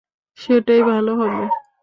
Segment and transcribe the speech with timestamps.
[0.39, 1.43] সেটাই ভালো হবে!